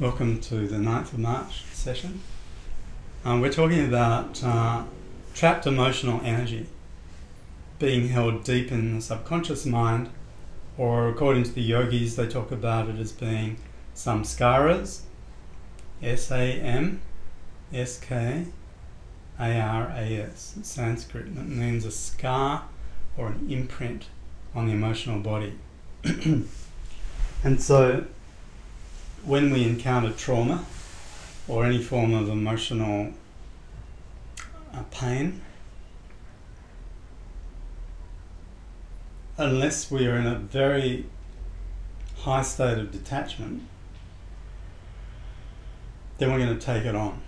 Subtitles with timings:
[0.00, 2.22] Welcome to the 9th of March session.
[3.26, 4.84] Um, we're talking about uh,
[5.34, 6.66] trapped emotional energy
[7.78, 10.08] being held deep in the subconscious mind,
[10.78, 13.58] or according to the yogis, they talk about it as being
[13.94, 15.02] samskaras,
[16.02, 17.02] S A M
[17.72, 18.46] S K
[19.38, 22.64] A R A S, Sanskrit, it means a scar
[23.16, 24.06] or an imprint
[24.54, 25.52] on the emotional body.
[27.44, 28.06] and so
[29.24, 30.64] when we encounter trauma
[31.46, 33.12] or any form of emotional
[34.74, 35.40] uh, pain,
[39.36, 41.06] unless we are in a very
[42.18, 43.62] high state of detachment,
[46.18, 47.20] then we're going to take it on.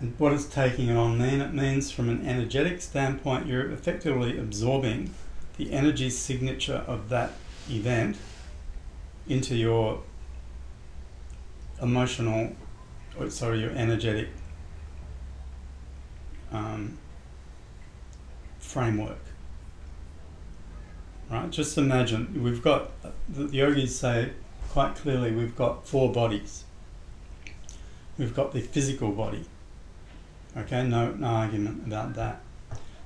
[0.00, 1.40] And what does taking it on mean?
[1.40, 5.14] It means, from an energetic standpoint, you're effectively absorbing
[5.56, 7.32] the energy signature of that
[7.70, 8.16] event
[9.28, 10.02] into your
[11.80, 12.52] emotional,
[13.18, 14.28] or sorry, your energetic
[16.52, 16.98] um,
[18.58, 19.18] framework.
[21.30, 21.50] Right?
[21.50, 22.90] Just imagine we've got
[23.28, 24.30] the yogis say
[24.70, 26.64] quite clearly we've got four bodies.
[28.18, 29.44] We've got the physical body.
[30.56, 32.42] Okay, no, no argument about that.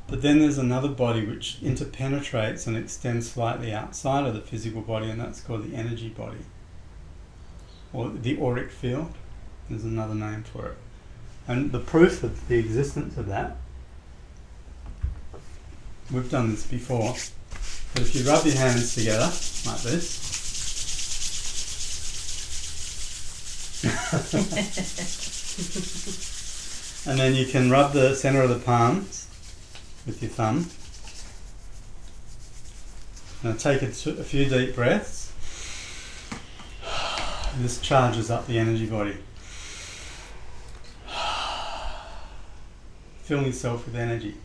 [0.08, 5.10] But then there's another body which interpenetrates and extends slightly outside of the physical body,
[5.10, 6.38] and that's called the energy body,
[7.92, 9.12] or the auric field.
[9.68, 10.76] There's another name for it.
[11.48, 13.56] And the proof of the existence of that,
[16.12, 17.14] we've done this before,
[17.92, 19.32] but if you rub your hands together
[19.66, 20.34] like this,
[27.06, 29.26] and then you can rub the center of the palms
[30.06, 30.66] with your thumb.
[33.42, 35.32] Now take a few deep breaths.
[37.58, 39.16] This charges up the energy body.
[43.22, 44.36] Fill yourself with energy.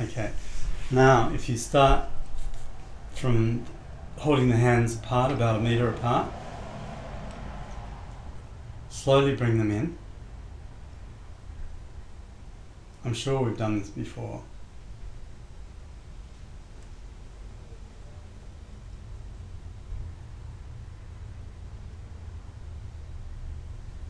[0.00, 0.30] Okay,
[0.90, 2.08] now if you start
[3.14, 3.64] from
[4.16, 6.30] holding the hands apart, about a meter apart,
[8.90, 9.98] slowly bring them in.
[13.08, 14.42] I'm sure we've done this before.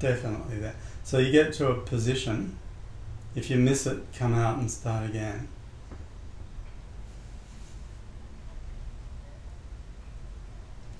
[0.00, 0.75] Definitely that.
[1.04, 2.58] So you get to a position,
[3.37, 5.47] if you miss it, come out and start again.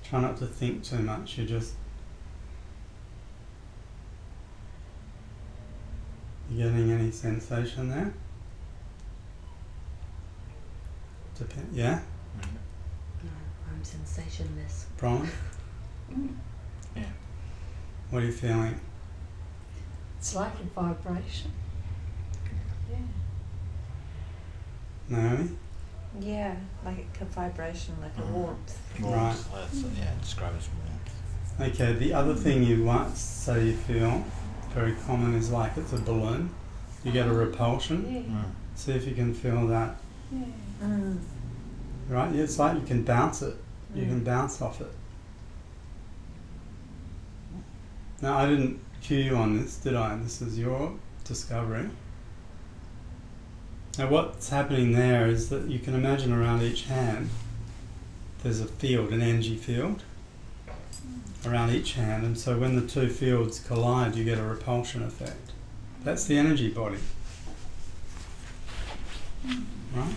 [0.05, 1.73] Try not to think too much, you just
[6.51, 8.13] You getting any sensation there?
[11.37, 11.99] Depend, yeah?
[13.23, 13.29] No,
[13.71, 14.85] I'm sensationless.
[14.97, 15.29] Brian?
[16.95, 17.03] Yeah.
[18.09, 18.79] What are you feeling?
[20.17, 21.51] It's like a vibration.
[22.89, 22.97] Yeah.
[25.07, 25.49] Naomi?
[26.19, 28.31] Yeah, like a vibration, like a Mm.
[28.31, 28.79] warmth.
[28.99, 29.11] Right.
[29.11, 29.51] Warmth.
[29.53, 30.69] That's, yeah, describe it as
[31.59, 31.73] warmth.
[31.79, 34.23] Okay, the other thing you might say you feel,
[34.73, 36.49] very common, is like it's a balloon.
[37.03, 38.05] You get a repulsion.
[38.13, 38.41] Yeah.
[38.41, 38.51] Mm.
[38.75, 39.95] See if you can feel that.
[40.31, 40.39] Yeah.
[40.83, 41.17] Mm.
[42.09, 42.35] Right?
[42.35, 43.55] It's like you can bounce it.
[43.95, 44.09] You Mm.
[44.09, 44.91] can bounce off it.
[48.21, 50.15] Now, I didn't cue you on this, did I?
[50.17, 50.93] This is your
[51.23, 51.89] discovery.
[53.97, 57.29] Now, what's happening there is that you can imagine around each hand
[58.43, 60.03] there's a field, an energy field
[61.45, 65.48] around each hand, and so when the two fields collide, you get a repulsion effect.
[66.03, 66.97] That's the energy body.
[69.45, 70.13] Right?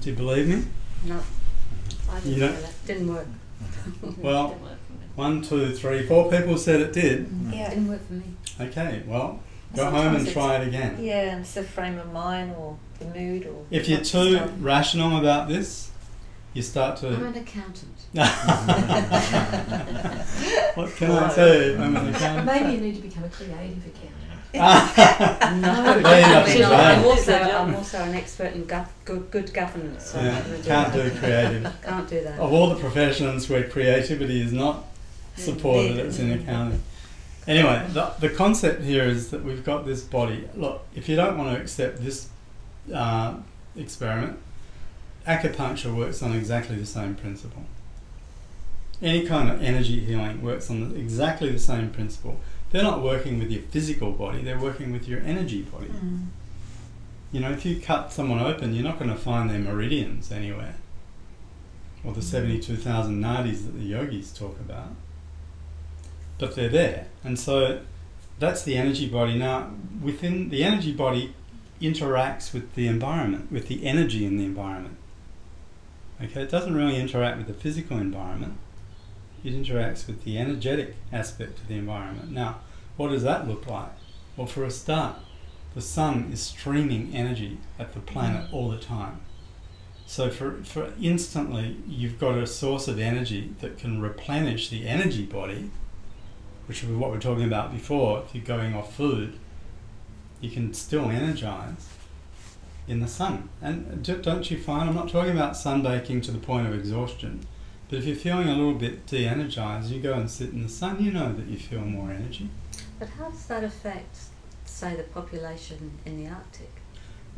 [0.00, 0.64] Do you believe me?
[1.04, 1.20] No,
[2.10, 2.74] I You didn't don't- it.
[2.86, 3.26] Didn't work.
[4.18, 4.72] Well, didn't work
[5.16, 7.28] one, two, three, four people said it did.
[7.50, 7.66] Yeah.
[7.68, 8.34] It Didn't work for me.
[8.60, 9.40] Okay, well,
[9.74, 10.98] go Sometimes home and try it again.
[11.00, 13.64] Yeah, it's the frame of mind or the mood or.
[13.70, 14.50] If you're too stuff.
[14.60, 15.90] rational about this,
[16.52, 17.08] you start to.
[17.08, 17.94] I'm an accountant.
[20.74, 21.76] what can I say?
[21.76, 22.46] I'm an accountant.
[22.46, 24.12] Maybe you need to become a creative accountant.
[24.56, 26.72] No, They end up definitely not.
[26.72, 30.10] I'm also, I'm also an expert in gov- good, good governance.
[30.10, 31.12] So I'm Yeah, do can't that.
[31.12, 31.76] do creative.
[31.82, 32.38] Can't do that.
[32.38, 34.84] Of all the professions where creativity is not
[35.36, 36.82] supported, it's in accounting.
[37.46, 40.48] Anyway, the, the concept here is that we've got this body.
[40.56, 42.28] Look, if you don't want to accept this
[42.92, 43.34] uh,
[43.76, 44.38] experiment,
[45.26, 47.62] acupuncture works on exactly the same principle.
[49.02, 52.40] Any kind of energy healing works on the, exactly the same principle.
[52.70, 55.86] They're not working with your physical body, they're working with your energy body.
[55.86, 56.26] Mm.
[57.32, 60.76] You know, if you cut someone open, you're not going to find their meridians anywhere.
[62.04, 64.90] or the 72,000 nadis that the yogis talk about.
[66.38, 67.08] But they're there.
[67.24, 67.80] And so
[68.38, 69.36] that's the energy body.
[69.36, 69.70] Now,
[70.00, 71.34] within the energy body
[71.80, 74.96] interacts with the environment, with the energy in the environment.
[76.22, 78.56] Okay, it doesn't really interact with the physical environment.
[79.46, 82.32] It interacts with the energetic aspect of the environment.
[82.32, 82.56] Now,
[82.96, 83.92] what does that look like?
[84.36, 85.18] Well, for a start,
[85.72, 88.54] the sun is streaming energy at the planet mm-hmm.
[88.56, 89.20] all the time.
[90.04, 95.24] So for, for instantly, you've got a source of energy that can replenish the energy
[95.24, 95.70] body,
[96.66, 98.24] which is what we are talking about before.
[98.26, 99.38] If you're going off food,
[100.40, 101.88] you can still energize
[102.88, 103.48] in the sun.
[103.62, 107.46] And don't you find, I'm not talking about sunbaking to the point of exhaustion,
[107.88, 110.68] but if you're feeling a little bit de energized, you go and sit in the
[110.68, 112.48] sun, you know that you feel more energy.
[112.98, 114.16] But how does that affect,
[114.64, 116.70] say, the population in the Arctic?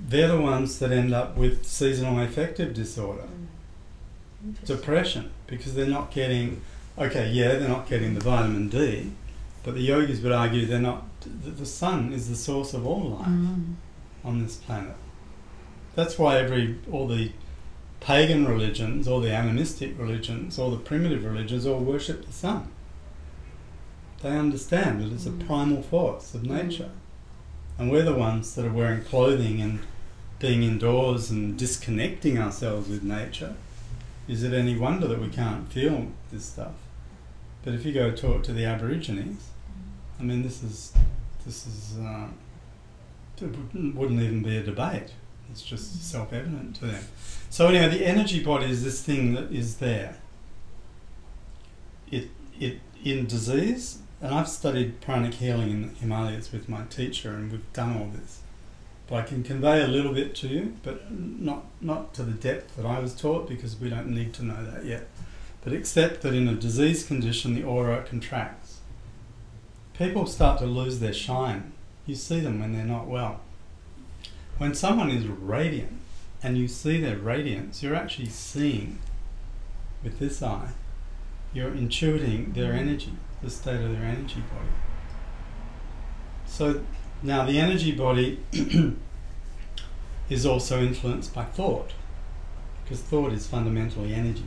[0.00, 3.24] they're the ones that end up with seasonal affective disorder,
[4.46, 4.64] Mm.
[4.64, 6.60] depression, because they're not getting,
[6.96, 9.10] okay, yeah, they're not getting the vitamin D,
[9.64, 13.10] but the yogis would argue they're not, the, the sun is the source of all
[13.10, 13.74] life Mm.
[14.24, 14.94] on this planet.
[15.96, 17.32] That's why every, all the
[18.00, 22.68] pagan religions, all the animistic religions, all the primitive religions all worship the sun.
[24.22, 25.46] They understand that it's a Mm.
[25.46, 26.64] primal force of Mm.
[26.64, 26.90] nature.
[27.78, 29.80] And we're the ones that are wearing clothing and
[30.40, 33.54] being indoors and disconnecting ourselves with nature.
[34.26, 36.74] Is it any wonder that we can't feel this stuff?
[37.64, 39.50] But if you go talk to the Aborigines,
[40.18, 40.92] I mean, this is
[41.44, 42.28] this is uh,
[43.40, 45.12] it wouldn't wouldn't even be a debate.
[45.50, 47.04] It's just self-evident to them.
[47.50, 50.16] So anyway, the energy body is this thing that is there.
[52.10, 52.28] It
[52.58, 57.52] it in disease and I've studied pranic healing in the Himalayas with my teacher, and
[57.52, 58.40] we've done all this.
[59.06, 62.76] But I can convey a little bit to you, but not not to the depth
[62.76, 65.06] that I was taught because we don't need to know that yet.
[65.62, 68.80] But except that in a disease condition, the aura contracts.
[69.94, 71.72] People start to lose their shine.
[72.06, 73.40] You see them when they're not well.
[74.58, 76.00] When someone is radiant
[76.43, 78.99] and you see their radiance, you're actually seeing
[80.02, 80.72] with this eye,
[81.52, 83.12] you're intuiting their energy
[83.43, 84.69] the state of their energy body.
[86.46, 86.82] So
[87.22, 88.40] now the energy body
[90.28, 91.93] is also influenced by thought,
[92.82, 94.44] because thought is fundamentally energy.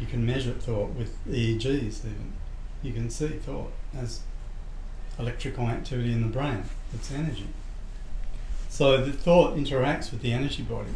[0.00, 1.66] You can measure thought with EEGs
[2.04, 2.32] even.
[2.82, 4.20] You can see thought as
[5.18, 6.64] electrical activity in the brain.
[6.94, 7.46] It's energy.
[8.72, 10.94] So the thought interacts with the energy body.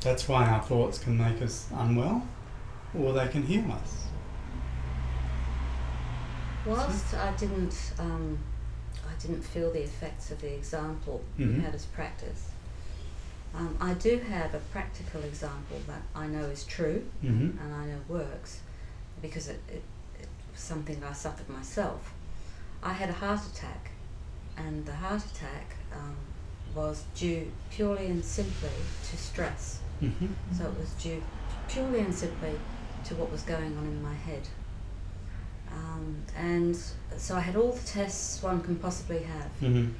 [0.00, 2.26] That's why our thoughts can make us unwell
[2.98, 4.06] or they can heal us.
[6.64, 8.38] Whilst I didn't, um,
[9.06, 11.56] I didn't feel the effects of the example Mhm.
[11.56, 12.52] you had as practice.
[13.54, 17.58] Um, I do have a practical example that I know is true Mm-hmm.
[17.62, 18.60] and I know works
[19.20, 19.82] because it, it,
[20.18, 22.14] it was something I suffered myself.
[22.82, 23.90] I had a heart attack,
[24.56, 26.16] and the heart attack um,
[26.74, 28.70] was due purely and simply
[29.10, 29.80] to stress.
[30.02, 30.26] Mm-hmm.
[30.56, 31.22] So it was due
[31.68, 32.52] purely and simply
[33.04, 34.42] to what was going on in my head.
[35.72, 36.76] Um, and
[37.16, 39.92] so I had all the tests one can possibly have, Mm-hmm.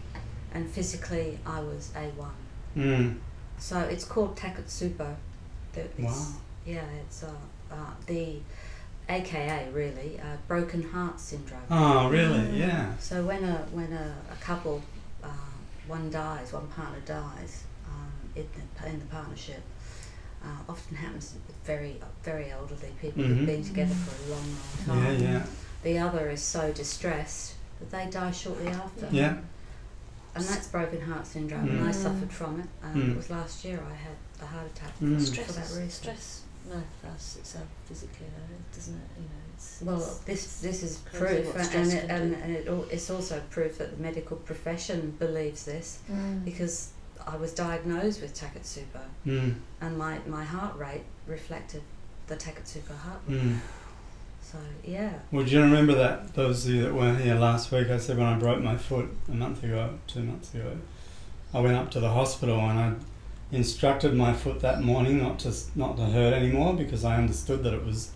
[0.54, 2.30] and physically I was A1.
[2.76, 3.18] Mm.
[3.58, 5.14] So it's called Takotsubo.
[5.74, 6.26] It's, Wow.
[6.66, 7.28] Yeah, it's uh,
[7.70, 7.76] uh,
[8.06, 8.40] the
[9.08, 11.60] AKA really uh, broken heart syndrome.
[11.70, 12.58] Oh, really?
[12.58, 12.96] Yeah.
[12.98, 14.82] So when a when a, a couple
[15.88, 19.62] one dies, one partner dies um, in, the, in the partnership,
[20.44, 23.36] uh, often happens with very very elderly people Mhm.
[23.38, 25.22] who've been together for a long, long Yeah, time.
[25.22, 25.46] yeah.
[25.82, 29.08] The other is so distressed that they die shortly after.
[29.10, 29.38] Yeah.
[30.34, 31.94] And that's broken heart syndrome, and I Mm.
[31.94, 32.68] suffered from it.
[32.84, 33.10] Um, Mm.
[33.12, 35.16] It was last year I had a heart attack Mm.
[35.18, 35.90] for that Stress, reason.
[35.90, 39.07] stress manifests itself physically, though, doesn't it?
[39.80, 43.10] You know, it's, Well, this this is proof, and, and, it, and, and it, it's
[43.10, 46.44] also proof that the medical profession believes this Mm.
[46.44, 46.90] because
[47.26, 49.54] I was diagnosed with Takotsubo, Mm.
[49.80, 51.82] and my, my heart rate reflected
[52.26, 53.40] the Takotsubo heart rate.
[53.42, 53.58] Mm.
[54.42, 56.34] So yeah, Well, do you remember that?
[56.34, 59.08] Those of you that weren't here last week, I said when I broke my foot
[59.28, 60.78] a month ago, two months ago,
[61.52, 62.92] I went up to the hospital and I
[63.54, 67.74] instructed my foot that morning not to not to hurt anymore because I understood that
[67.74, 68.10] it was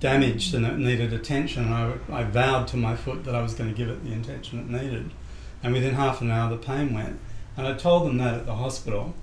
[0.00, 1.72] damaged and it needed attention.
[1.72, 4.60] I, I vowed to my foot that I was going to give it the attention
[4.60, 5.10] it needed,
[5.62, 7.18] and within half an hour the pain went.
[7.56, 9.14] And I told them that at the hospital,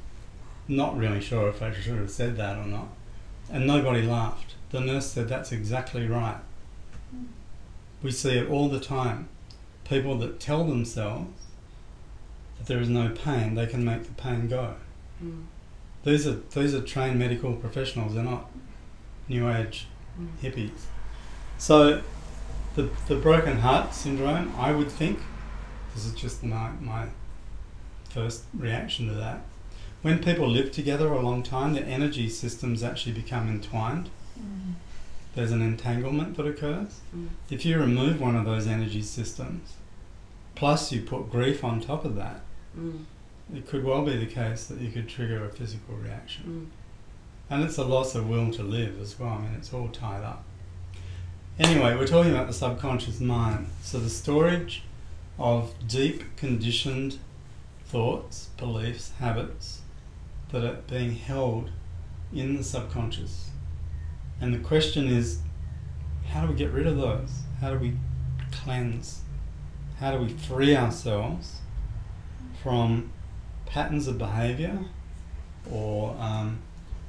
[0.68, 2.90] not really sure if I should have said that or not,
[3.50, 4.56] and nobody laughed.
[4.72, 6.40] The nurse said that's exactly right.
[8.04, 9.30] We see it all the time.
[9.86, 11.32] People that tell themselves
[12.58, 14.76] that there is no pain, they can make the pain go.
[15.24, 15.46] mm.
[16.04, 18.14] These are these are trained medical professionals.
[18.14, 18.52] They're not
[19.28, 19.88] new age.
[20.42, 20.86] Hippies.
[21.58, 22.02] So,
[22.76, 25.20] the the broken heart syndrome, I would think,
[25.94, 27.08] this is just my my
[28.10, 29.42] first reaction to that.
[30.02, 34.10] When people live together a long time, their energy systems actually become entwined.
[35.34, 37.02] There's an entanglement that occurs.
[37.14, 37.28] Mm.
[37.50, 39.74] If you remove one of those energy systems,
[40.56, 42.42] plus you put grief on top of that,
[42.78, 43.04] Mm.
[43.54, 46.72] it could well be the case that you could trigger a physical reaction.
[47.50, 49.30] And it's a loss of will to live as well.
[49.30, 50.44] I mean, it's all tied up.
[51.60, 53.68] Anyway, we're talking about the subconscious mind.
[53.82, 54.84] So, the storage
[55.38, 57.20] of deep conditioned
[57.86, 59.82] thoughts, beliefs, habits
[60.52, 61.70] that are being held
[62.34, 63.50] in the subconscious.
[64.42, 65.40] And the question is
[66.30, 67.44] how do we get rid of those?
[67.62, 67.94] How do we
[68.52, 69.22] cleanse?
[70.00, 71.60] How do we free ourselves
[72.62, 73.12] from
[73.66, 74.80] patterns of behavior
[75.72, 76.60] or um,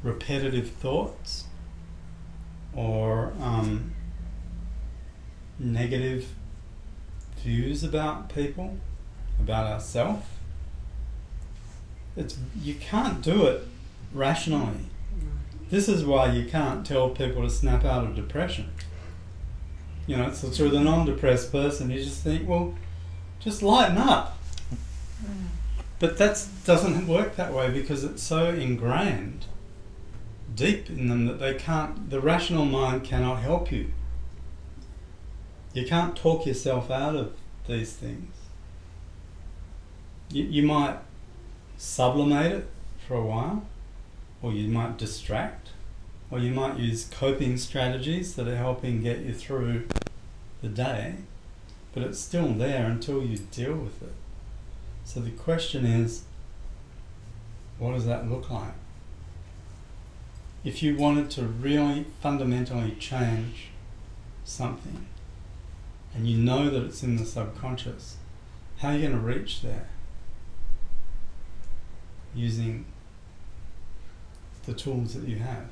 [0.06, 1.44] repetitive thoughts
[2.72, 3.92] or um,
[5.58, 6.28] negative
[7.42, 8.76] views about people,
[9.40, 10.25] about ourselves.
[12.16, 13.66] It's you can't do it
[14.12, 14.86] rationally.
[15.68, 18.70] This is why you can't tell people to snap out of depression.
[20.06, 22.75] You know, so to the non-depressed person, you just think, well,
[23.40, 24.38] just lighten up.
[25.98, 29.46] But that doesn't work that way because it's so ingrained
[30.56, 33.92] deep in them that they can't, the rational mind cannot help you.
[35.75, 37.34] You can't talk yourself out of
[37.68, 38.34] these things.
[40.30, 40.98] You, you might
[41.76, 42.68] sublimate it
[43.06, 43.66] for a while,
[44.40, 45.68] or you might distract,
[46.30, 49.86] or you might use coping strategies that are helping get you through
[50.62, 51.16] the day,
[51.92, 54.14] but it's still there until you deal with it.
[55.04, 56.25] So the question is,
[57.78, 58.75] what does that look like?
[60.66, 63.68] If you wanted to really fundamentally change
[64.42, 65.06] something,
[66.12, 68.16] and you know that it's in the subconscious,
[68.78, 69.88] how are you going to reach there?
[72.35, 72.85] Using
[74.64, 75.66] the tools that you have.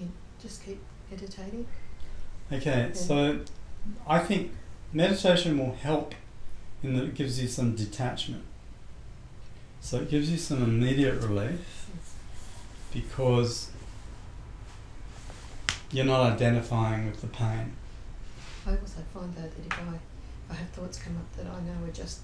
[0.00, 0.08] You
[0.40, 0.80] Just keep
[1.10, 1.66] meditating.
[2.52, 3.40] Okay, so
[4.06, 4.52] I think
[4.92, 6.14] meditation will help
[6.80, 8.44] in that it gives you some detachment.
[9.80, 11.86] So it gives you some immediate relief
[12.92, 13.70] because
[15.90, 17.72] you're not identifying with the pain.
[18.66, 21.60] I also find though that if I, if I have thoughts come up that I
[21.62, 22.20] know are just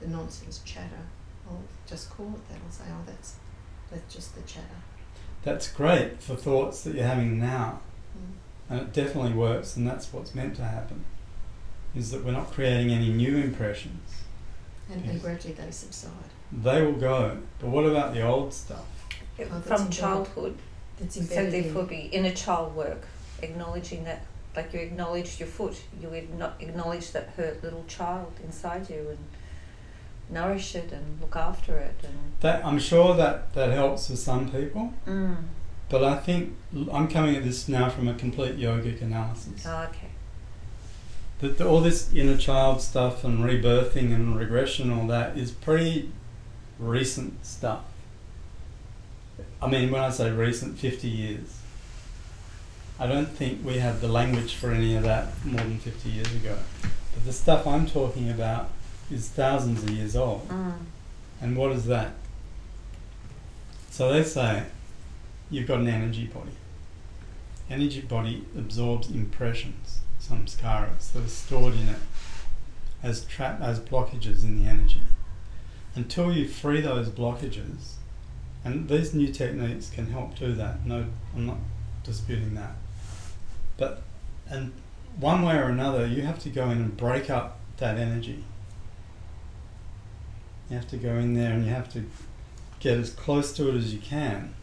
[0.00, 1.04] the nonsense chatter,
[1.48, 2.58] I'll just call it that.
[2.64, 3.36] I'll say, oh, that's
[3.90, 4.66] that's just the chatter.
[5.42, 7.80] That's great for thoughts that you're having now.
[8.16, 8.32] Mm.
[8.70, 11.04] And it definitely works, and that's what's meant to happen.
[11.94, 14.10] Is that we're not creating any new impressions.
[14.90, 15.10] And, Yes.
[15.12, 16.10] and gradually they subside.
[16.52, 17.38] They will go.
[17.58, 18.84] But what about the old stuff?
[19.38, 19.92] Oh, that's from embedded.
[19.92, 20.58] childhood.
[20.98, 23.06] That's So embedded therefore be inner child work,
[23.42, 24.22] acknowledging that,
[24.54, 29.18] like you acknowledged your foot, you acknow- acknowledge that hurt little child inside you and
[30.28, 32.14] nourish it and look after it and.
[32.40, 34.92] That I'm sure that that helps for some people.
[35.06, 35.36] Mm.
[35.88, 36.54] But I think
[36.92, 39.64] I'm coming at this now from a complete yogic analysis.
[39.66, 40.08] Oh, okay.
[41.40, 45.50] That the, all this inner child stuff and rebirthing and regression, and all that is
[45.50, 46.12] pretty
[46.80, 47.84] recent stuff.
[49.62, 51.58] I mean, when I say recent, 50 years.
[52.98, 56.34] I don't think we had the language for any of that more than 50 years
[56.34, 56.56] ago.
[57.14, 58.70] But the stuff I'm talking about
[59.10, 60.48] is thousands of years old.
[60.48, 60.74] Mm.
[61.40, 62.12] And what is that?
[63.90, 64.64] So they say
[65.50, 66.52] you've got an energy body.
[67.70, 72.00] Energy body absorbs impressions, some samskaras that are stored in it
[73.02, 75.00] as trap as blockages in the energy.
[75.94, 77.94] Until you free those blockages,
[78.64, 80.86] and these new techniques can help do that.
[80.86, 81.58] No, I'm not
[82.04, 82.74] disputing that.
[83.76, 84.02] But
[84.48, 84.72] and
[85.18, 88.44] one way or another, you have to go in and break up that energy.
[90.68, 92.04] You have to go in there and you have to
[92.78, 94.54] get as close to it as you can.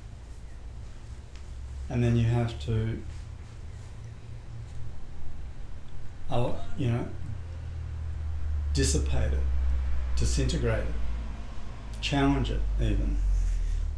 [1.89, 3.01] And then you have to,
[6.77, 7.07] you know,
[8.73, 9.39] dissipate it,
[10.15, 10.93] disintegrate it,
[12.07, 13.17] challenge it even.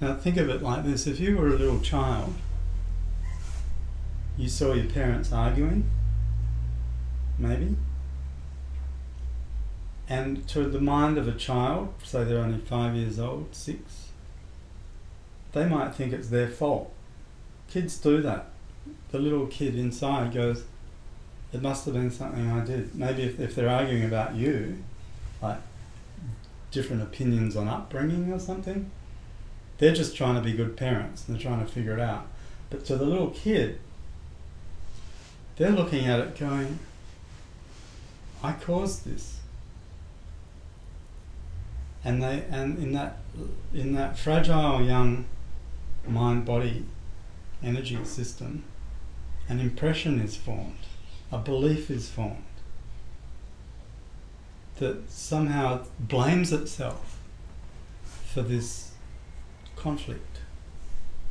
[0.01, 2.33] Now think of it like this if you were a little child,
[4.35, 5.89] you saw your parents arguing,
[7.37, 7.75] maybe,
[10.07, 14.09] and to the mind of a child, say they're only five years old, six,
[15.51, 16.91] they might think it's their fault.
[17.67, 18.47] Kids do that.
[19.11, 20.63] The little kid inside goes,
[21.53, 22.95] it must have been something I did.
[22.95, 24.83] Maybe if, if they're arguing about you,
[25.41, 25.59] like,
[26.71, 28.91] different opinions on upbringing or something.
[29.77, 32.27] They're just trying to be good parents and they're trying to figure it out.
[32.69, 33.79] But to the little kid,
[35.55, 36.79] they're looking at it going,
[38.43, 39.39] I caused this.
[42.03, 43.17] And they and in that
[43.73, 45.25] in that fragile young
[46.07, 46.85] mind body
[47.61, 48.63] energy system,
[49.49, 50.85] an impression is formed,
[51.29, 52.43] a belief is formed
[54.79, 57.19] that somehow blames itself
[58.03, 58.91] for this
[59.75, 60.39] conflict.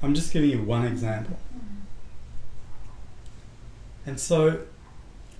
[0.02, 1.38] I'm just giving you one example.
[4.06, 4.60] And so,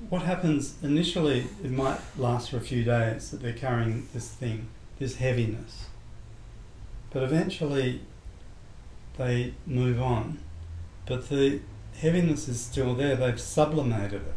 [0.09, 4.69] what happens initially, it might last for a few days that they're carrying this thing,
[4.99, 5.87] this heaviness.
[7.11, 8.01] But eventually,
[9.17, 10.39] they move on.
[11.07, 11.61] But the
[11.99, 14.37] heaviness is still there, they've sublimated it.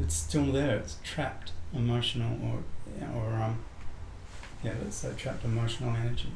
[0.00, 2.62] It's still there, it's trapped emotional or,
[3.14, 3.58] or um,
[4.62, 6.32] yeah, let's say trapped emotional energy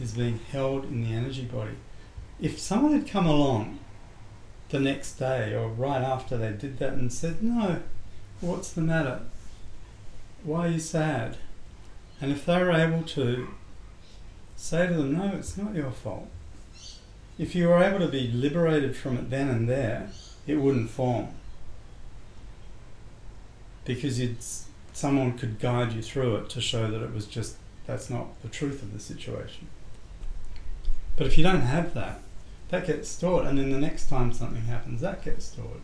[0.00, 1.76] is being held in the energy body.
[2.40, 3.78] If someone had come along
[4.70, 7.80] the next day or right after they did that and said, No,
[8.40, 9.20] what's the matter?
[10.44, 11.36] Why are you sad?
[12.20, 13.48] And if they were able to
[14.56, 16.28] say to them, No, it's not your fault.
[17.38, 20.10] If you were able to be liberated from it then and there,
[20.46, 21.28] it wouldn't form.
[23.84, 24.38] Because you'd
[24.92, 27.56] someone could guide you through it to show that it was just
[27.86, 29.68] that's not the truth of the situation.
[31.16, 32.20] But if you don't have that,
[32.68, 35.82] that gets stored, and then the next time something happens, that gets stored.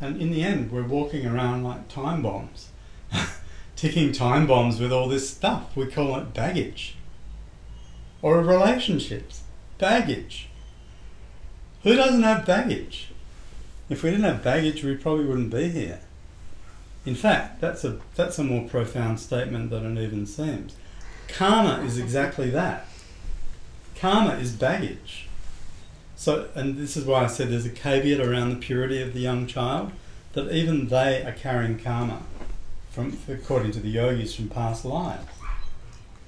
[0.00, 2.68] And in the end, we're walking around like time bombs,
[3.76, 5.76] ticking time bombs with all this stuff.
[5.76, 6.96] We call it baggage.
[8.22, 9.42] Or relationships,
[9.78, 10.48] baggage.
[11.82, 13.10] Who doesn't have baggage?
[13.90, 16.00] If we didn't have baggage, we probably wouldn't be here.
[17.06, 20.74] In fact, that's a, that's a more profound statement than it even seems.
[21.28, 22.86] Karma is exactly that.
[23.96, 25.28] Karma is baggage.
[26.16, 29.20] So, and this is why I said there's a caveat around the purity of the
[29.20, 29.92] young child,
[30.32, 32.22] that even they are carrying karma,
[32.90, 35.26] from, according to the yogis, from past lives.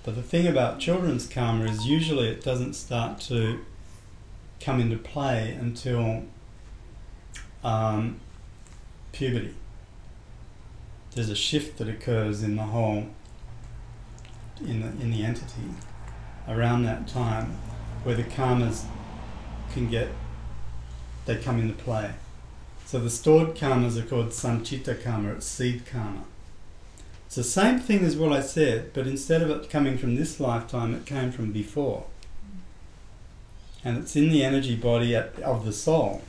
[0.05, 3.61] But the thing about children's karma is usually it doesn't start to
[4.61, 6.24] come into play until
[7.64, 8.20] um,
[9.12, 9.55] puberty
[11.16, 13.07] there's a shift that occurs in the whole
[14.61, 15.70] in the in the entity
[16.46, 17.57] around that time
[18.05, 18.85] where the karmas
[19.72, 20.09] can get
[21.24, 22.12] they come into play.
[22.85, 26.24] So the stored karmas are called sanchita karma, it's seed karma.
[27.26, 30.38] It's the same thing as what I said, but instead of it coming from this
[30.38, 32.05] lifetime, it came from before.
[33.83, 36.22] And it's in the energy body at, of the soul.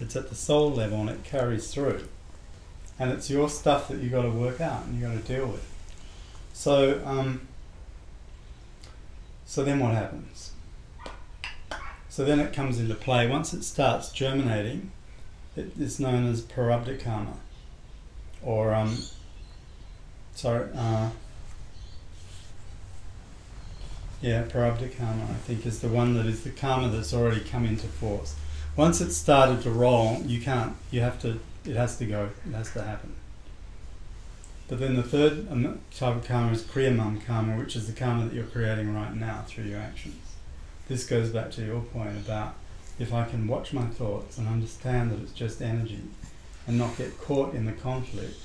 [0.00, 2.08] It's at the soul level and it carries through
[2.98, 5.46] and it's your stuff that you got to work out and you got to deal
[5.46, 5.66] with.
[6.52, 7.46] So, um,
[9.44, 10.52] so then what happens?
[12.08, 13.28] So then it comes into play.
[13.28, 14.90] Once it starts germinating,
[15.54, 17.34] it is known as prarabdha karma,
[18.42, 18.96] or um,
[20.34, 21.10] sorry, uh,
[24.22, 25.24] yeah, prarabdha karma.
[25.24, 28.34] I think is the one that is the karma that's already come into force.
[28.76, 30.74] Once it's started to roll, you can't.
[30.90, 32.30] You have to it has to go.
[32.46, 33.14] It has to happen.
[34.68, 38.24] But then the third um, type of karma is kriyamana karma, which is the karma
[38.24, 40.34] that you're creating right now through your actions.
[40.88, 42.54] This goes back to your point about
[42.98, 46.00] if I can watch my thoughts and understand that it's just energy
[46.66, 48.40] and not get caught in the conflict,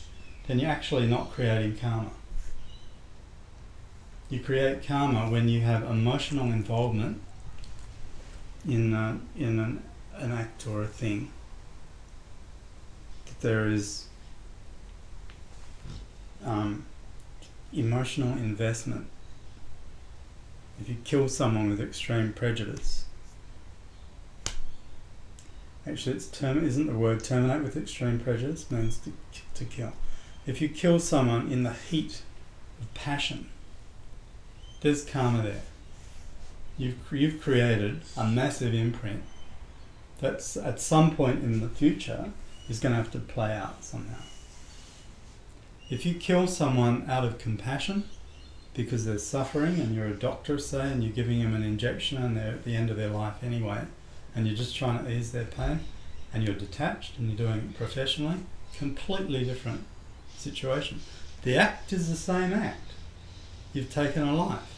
[0.47, 2.11] then you're actually not creating karma.
[4.29, 7.21] You create karma when you have emotional involvement
[8.67, 9.83] in, uh, in an,
[10.15, 11.31] an act or a thing
[13.41, 14.05] there is
[16.45, 16.85] um,
[17.73, 19.07] emotional investment.
[20.79, 23.05] If you kill someone with extreme prejudice,
[25.85, 29.11] actually, it's term isn't the word terminate with extreme prejudice means to,
[29.53, 29.93] to kill.
[30.47, 32.23] If you kill someone in the heat
[32.79, 33.49] of passion,
[34.81, 35.61] there's karma there.
[36.77, 39.21] You've, you've created a massive imprint
[40.19, 42.31] that's at some point in the future
[42.71, 44.23] is going to have to play out somehow.
[45.89, 48.05] If you kill someone out of compassion
[48.73, 52.35] because they're suffering and you're a doctor, say, and you're giving them an injection and
[52.37, 53.81] they're at the end of their life anyway,
[54.33, 55.81] and you're just trying to ease their pain,
[56.33, 58.37] and you're detached and you're doing it professionally,
[58.77, 59.83] completely different
[60.37, 61.01] situation.
[61.43, 62.91] The act is the same act.
[63.73, 64.77] You've taken a life.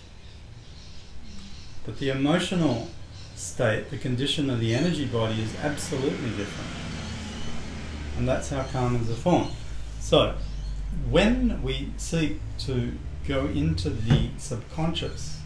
[1.86, 2.88] But the emotional
[3.36, 6.92] state, the condition of the energy body is absolutely different
[8.17, 9.52] and that's how karmas are formed.
[9.99, 10.36] So,
[11.10, 12.93] when we seek to
[13.28, 15.39] go into the subconscious.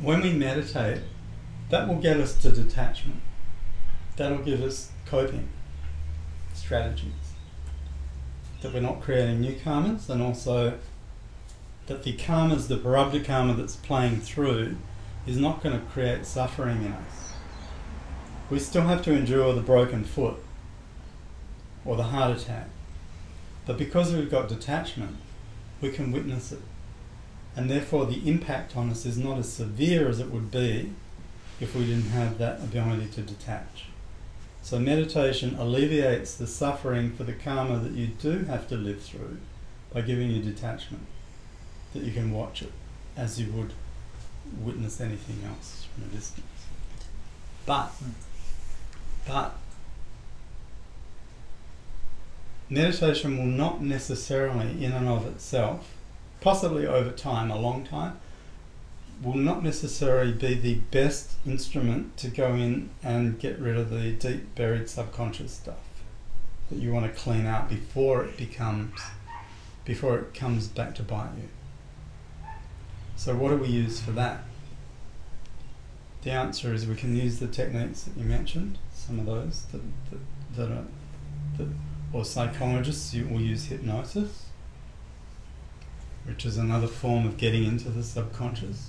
[0.00, 1.02] When we meditate,
[1.70, 3.20] that will get us to detachment.
[4.16, 5.48] That'll give us coping
[6.52, 7.12] strategies.
[8.60, 10.78] That we're not creating new karmas and also
[11.86, 14.76] that the karmas, the prarabdha karma that's playing through,
[15.26, 17.32] is not going to create suffering in us.
[18.50, 20.36] We still have to endure the broken foot
[21.84, 22.68] or the heart attack.
[23.66, 25.16] But because we've got detachment,
[25.80, 26.60] we can witness it.
[27.56, 30.92] And therefore, the impact on us is not as severe as it would be
[31.60, 33.86] if we didn't have that ability to detach.
[34.62, 39.38] So, meditation alleviates the suffering for the karma that you do have to live through
[39.92, 41.06] by giving you detachment,
[41.92, 42.72] that you can watch it
[43.16, 43.72] as you would
[44.60, 46.46] witness anything else from a distance.
[47.66, 47.92] But,
[49.26, 49.56] but,
[52.68, 55.94] meditation will not necessarily, in and of itself,
[56.40, 58.18] possibly over time, a long time,
[59.22, 64.10] will not necessarily be the best instrument to go in and get rid of the
[64.12, 65.76] deep buried subconscious stuff
[66.70, 69.00] that you want to clean out before it becomes
[69.84, 71.48] before it comes back to bite you.
[73.16, 74.44] So what do we use for that?
[76.22, 79.82] The answer is we can use the techniques that you mentioned, some of those that,
[80.10, 80.20] that,
[80.56, 80.86] that are
[81.58, 81.68] that
[82.14, 84.46] or psychologists will use hypnosis,
[86.24, 88.88] which is another form of getting into the subconscious.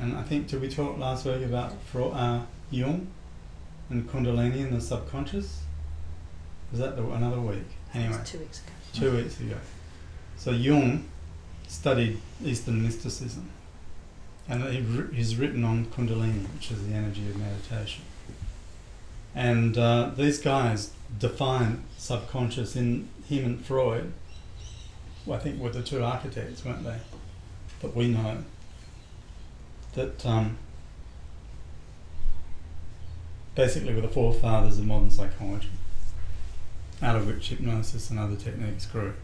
[0.00, 3.08] And I think, did we talk last week about uh, Jung
[3.90, 5.60] and Kundalini and the subconscious?
[6.70, 7.68] Was that the, another week?
[7.92, 8.72] Anyway, two weeks ago.
[8.94, 9.56] Two weeks ago.
[10.38, 11.06] So Jung
[11.68, 13.50] studied Eastern mysticism,
[14.48, 18.02] and he, he's written on Kundalini, which is the energy of meditation.
[19.34, 24.12] And uh, these guys define subconscious in him and Freud.
[25.26, 26.98] Well, I think were the two architects, weren't they?
[27.80, 28.38] But we know
[29.94, 30.58] that um,
[33.54, 35.70] basically were the forefathers of modern psychology,
[37.02, 39.14] out of which hypnosis and other techniques grew.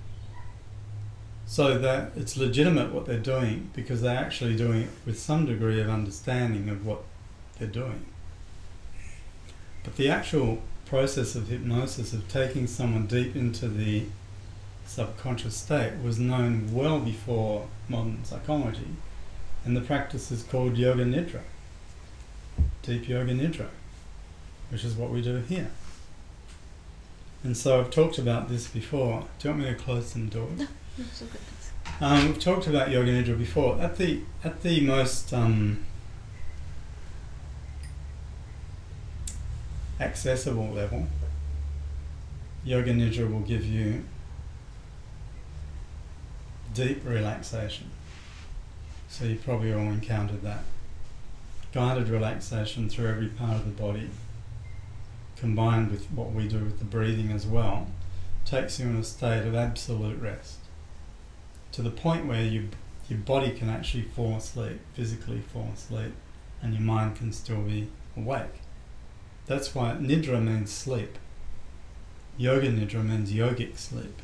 [1.47, 5.81] So that it's legitimate what they're doing because they're actually doing it with some degree
[5.81, 7.03] of understanding of what
[7.59, 8.07] they're doing.
[9.85, 14.05] But the actual process of hypnosis, of taking someone deep into the
[14.87, 18.89] subconscious state, was known well before modern psychology.
[19.65, 21.43] And the practice is called Yoga Nidra,
[22.83, 23.69] Deep Yoga Nidra,
[24.71, 25.71] which is what we do here.
[27.43, 29.27] And so I've talked about this before.
[29.39, 30.59] Do you want me to close some doors?
[30.59, 30.67] No,
[30.97, 31.41] good.
[32.01, 33.81] Um, we've talked about Yoga Nidra before.
[33.81, 35.85] At the at the most um,
[40.01, 41.07] accessible level,
[42.65, 44.05] Yoga Nidra will give you
[46.75, 47.91] deep relaxation.
[49.09, 50.65] So you probably all encountered that.
[51.73, 54.11] Guided relaxation through every part of the body,
[55.37, 57.87] combined with what we do with the breathing as well,
[58.45, 60.59] takes you in a state of absolute rest.
[61.73, 62.69] To the point where you,
[63.09, 66.13] your body can actually fall asleep, physically fall asleep,
[66.63, 68.60] and your mind can still be awake.
[69.51, 71.19] That's why nidra means sleep.
[72.39, 74.23] Yoga nidra means yogic sleep.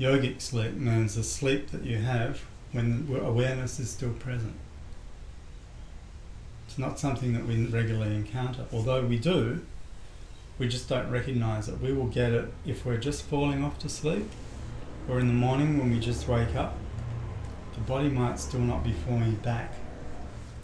[0.00, 4.56] Yogic sleep means the sleep that you have when awareness is still present.
[6.66, 9.64] It's not something that we regularly encounter, although we do,
[10.58, 11.80] we just don't recognize it.
[11.80, 14.28] We will get it if we're just falling off to sleep
[15.08, 16.76] or in the morning when we just wake up.
[17.74, 19.74] The body might still not be falling back.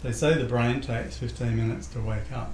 [0.01, 2.53] They say the brain takes 15 minutes to wake up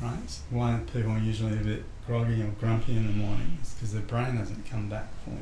[0.00, 0.28] right?
[0.30, 4.02] So why people are usually a bit groggy or grumpy in the morning because their
[4.02, 5.36] brain hasn't come back fully.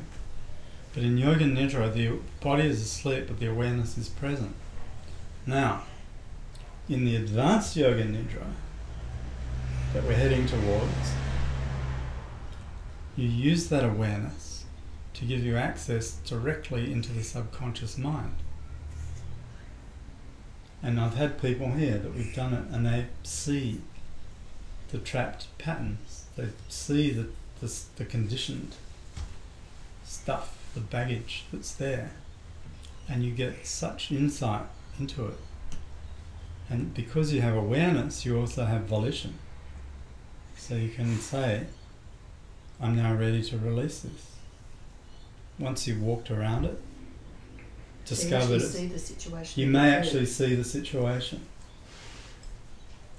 [0.93, 4.55] But in Yoga Nidra, the body is asleep, but the awareness is present.
[5.45, 5.83] Now,
[6.89, 8.47] in the advanced Yoga Nidra
[9.93, 11.13] that we're heading towards,
[13.15, 14.65] you use that awareness
[15.13, 18.35] to give you access directly into the subconscious mind.
[20.83, 23.81] And I've had people here that we've done it and they see
[24.89, 26.25] the trapped patterns.
[26.35, 27.27] They see the,
[27.61, 28.75] the, the conditioned
[30.03, 32.11] stuff, the baggage that's there,
[33.09, 34.65] and you get such insight
[34.99, 35.37] into it.
[36.69, 39.35] And because you have awareness, you also have volition.
[40.57, 41.67] So you can say,
[42.81, 44.35] I'm now ready to release this.
[45.59, 46.79] Once you've walked around it,
[48.05, 51.41] discovered you it, you may actually see the situation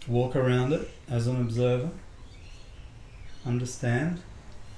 [0.08, 1.90] walk around it as an observer,
[3.46, 4.20] understand.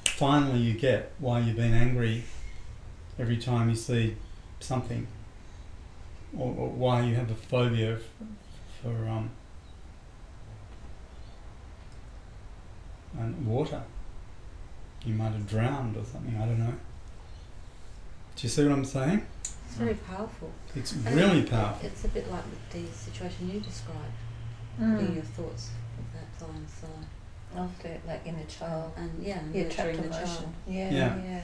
[0.06, 2.24] Finally, you get why you've been angry
[3.18, 4.16] every time you see
[4.60, 5.06] something,
[6.36, 8.00] or, or why you have a phobia f-
[8.82, 9.30] for um,
[13.18, 13.82] and water.
[15.04, 16.36] You might have drowned or something.
[16.36, 16.74] I don't know.
[18.36, 19.26] Do you see what I'm saying?
[19.42, 20.50] It's very powerful.
[20.74, 21.86] It's And really powerful.
[21.86, 24.12] It's a bit like the situation you described,
[24.78, 25.14] Mm.
[25.14, 27.06] your thoughts of that time side.
[27.56, 28.92] Of the like inner child.
[28.96, 30.26] And yeah, Yeah, trapped nurturing the emotion.
[30.36, 30.54] child.
[30.68, 31.22] Yeah, Yeah.
[31.24, 31.42] yeah.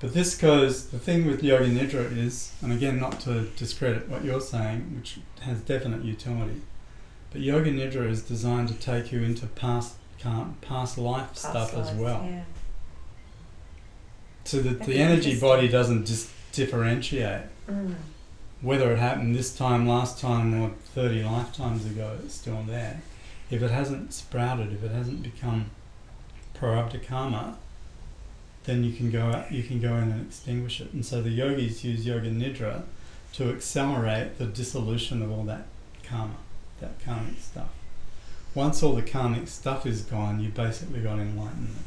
[0.00, 4.24] But this goes, the thing with Yoga Nidra is, and again, not to discredit what
[4.24, 6.60] you're saying, which has definite utility,
[7.30, 11.70] but Yoga Nidra is designed to take you into past calm, past life Past stuff
[11.74, 12.24] as lives, well.
[12.28, 12.42] Yeah.
[14.44, 15.40] So that That'd the be energy interesting.
[15.40, 17.42] body doesn't just differentiate.
[17.68, 17.94] Mm.
[18.64, 23.02] Whether it happened this time, last time, or 30 lifetimes ago, it's still there.
[23.50, 25.66] If it hasn't sprouted, if it hasn't become
[26.58, 27.58] prarabdha karma,
[28.64, 30.94] then you can go out, you can go in and extinguish it.
[30.94, 32.84] And so the yogis use yoga nidra
[33.34, 35.66] to accelerate the dissolution of all that
[36.02, 36.36] karma,
[36.80, 37.68] that karmic stuff.
[38.54, 41.84] Once all the karmic stuff is gone, you've basically got enlightenment.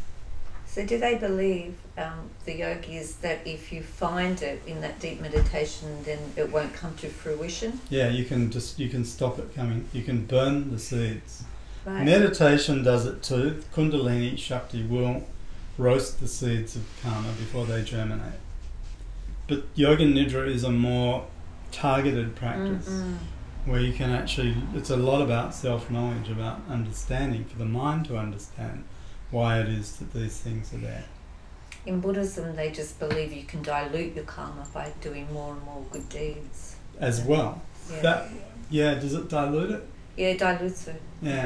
[0.78, 5.20] So, do they believe um, the yogis that if you find it in that deep
[5.20, 7.82] meditation, then it won't come to fruition?
[7.90, 9.90] Yeah, you can just you can stop it coming.
[9.92, 11.46] You can burn the seeds.
[11.84, 12.06] Right.
[12.06, 13.64] Meditation does it too.
[13.74, 15.26] Kundalini Shakti will
[15.80, 18.40] roast the seeds of karma before they germinate.
[19.48, 21.26] But Yoga Nidra is a more
[21.72, 23.18] targeted practice Mm-mm.
[23.66, 28.06] where you can actually, it's a lot about self knowledge, about understanding, for the mind
[28.10, 28.84] to understand
[29.32, 31.04] why it is that these things are there.
[31.86, 35.84] In Buddhism, they just believe you can dilute your karma by doing more and more
[35.92, 36.76] good deeds.
[37.00, 37.62] As well.
[37.90, 38.30] Yeah, That,
[38.70, 39.84] yeah, does it dilute it?
[40.18, 41.02] yeah it dilutes it.
[41.22, 41.46] Yeah.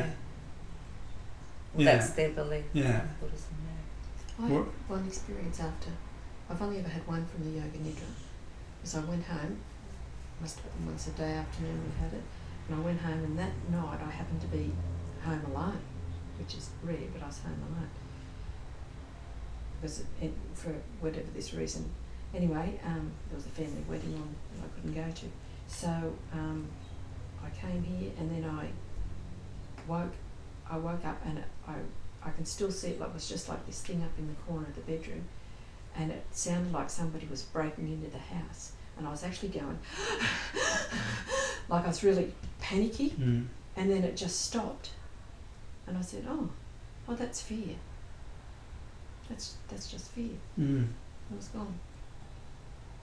[1.74, 1.92] Well, Yeah.
[1.98, 2.66] That's their belief.
[2.74, 3.02] Yeah.
[3.02, 4.46] in Buddhism, yeah.
[4.46, 5.90] I had one experience after.
[6.50, 8.10] I've only ever had one from the Yoga Nidra.
[8.82, 9.58] Because I went home,
[10.42, 12.24] must have been once a day afternoon we had it,
[12.68, 14.72] and I went home and that night I happened to be
[15.24, 15.78] home alone,
[16.42, 17.90] which is rare, but I was home alone.
[19.80, 21.90] Because it, for whatever this reason.
[22.36, 25.26] Anyway, um, there was a family wedding on that I couldn't go to.
[25.68, 26.68] So um,
[27.44, 28.68] I came here and then I
[29.88, 30.14] woke
[30.70, 31.74] I woke up and it, I
[32.24, 34.36] I can still see it like it was just like this thing up in the
[34.48, 35.24] corner of the bedroom,
[35.96, 39.80] and it sounded like somebody was breaking into the house, and I was actually going
[41.70, 43.48] like I was really panicky, Mm.
[43.76, 44.92] and then it just stopped,
[45.88, 46.50] and I said, "Oh,
[47.08, 47.76] oh, that's fear.
[49.30, 50.88] That's that's just fear." Mm.
[51.32, 51.74] It was gone.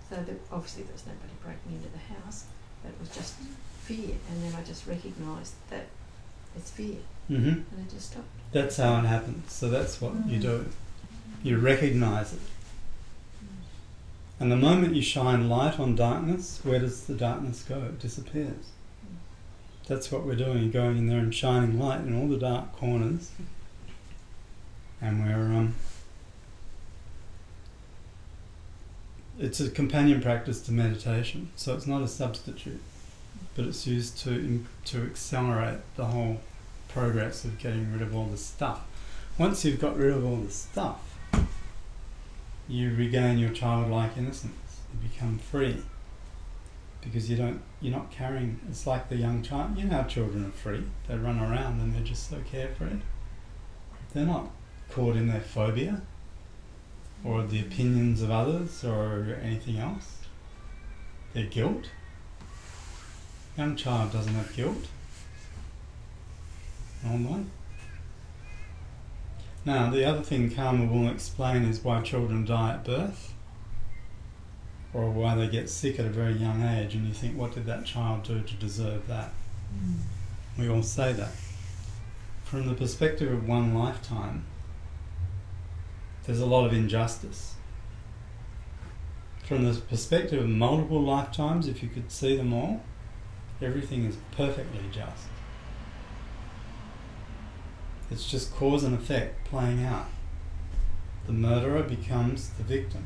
[0.09, 2.45] So there, obviously there was nobody breaking into the house,
[2.83, 3.35] but it was just
[3.83, 5.87] fear, and then I just recognised that
[6.57, 6.97] it's fear,
[7.29, 8.27] hmm and it just stopped.
[8.53, 9.53] That's how it happens.
[9.53, 10.43] So that's what you Mm.
[10.43, 10.67] do.
[11.43, 12.41] You recognize it.
[14.41, 17.77] And the moment you shine light on darkness, where does the darkness go?
[17.83, 18.67] It disappears.
[19.89, 23.31] That's what we're doing, going in there and shining light in all the dark corners.
[25.01, 25.75] And we're um
[29.39, 32.83] it's a companion practice to meditation, so it's not a substitute,
[33.55, 36.41] but it's used to to accelerate the whole
[36.89, 38.83] progress of getting rid of all the stuff.
[39.39, 41.01] Once you've got rid of all the stuff,
[42.69, 44.81] you regain your childlike innocence.
[44.93, 45.83] You become free
[47.01, 47.61] because you don't.
[47.81, 48.61] You're not carrying.
[48.69, 49.79] It's like the young child.
[49.79, 50.85] You know how children are free.
[51.07, 53.01] They run around and they're just so carefree.
[54.13, 54.51] They're not
[54.91, 56.03] caught in their phobia
[57.25, 60.19] or the opinions of others or anything else.
[61.35, 61.91] Their guilt.
[63.57, 64.87] Young child doesn't have guilt.
[67.05, 67.45] Normally.
[69.65, 73.35] Now, the other thing karma will explain is why children die at birth
[74.95, 77.67] or why they get sick at a very young age, and you think, what did
[77.67, 79.33] that child do to deserve that?
[79.75, 79.99] Mm.
[80.59, 81.33] We all say that.
[82.45, 84.45] From the perspective of one lifetime,
[86.25, 87.55] there's a lot of injustice.
[89.45, 92.83] From the perspective of multiple lifetimes, if you could see them all,
[93.63, 95.25] everything is perfectly just.
[98.11, 100.07] It's just cause and effect playing out.
[101.27, 103.05] The murderer becomes the victim.